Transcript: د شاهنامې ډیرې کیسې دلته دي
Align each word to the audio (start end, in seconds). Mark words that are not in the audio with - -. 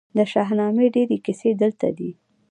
د 0.17 0.19
شاهنامې 0.31 0.85
ډیرې 0.95 1.17
کیسې 1.25 1.49
دلته 1.61 1.87
دي 1.97 2.11